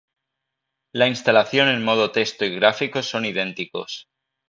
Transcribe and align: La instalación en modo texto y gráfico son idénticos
La 0.93 1.07
instalación 1.07 1.67
en 1.69 1.83
modo 1.83 2.11
texto 2.11 2.43
y 2.43 2.55
gráfico 2.55 3.03
son 3.03 3.23
idénticos 3.23 4.07